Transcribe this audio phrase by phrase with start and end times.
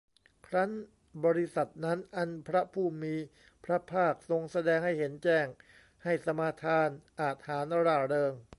[0.47, 0.71] ครั้น
[1.25, 3.15] บริษัทนั้น อันพระผู้มี
[3.65, 5.45] พระภาคทรงแสดงให้เห็นแจ้ง
[6.03, 6.89] ให้สมาทาน
[7.19, 8.33] อาจหาญ ร่าเริง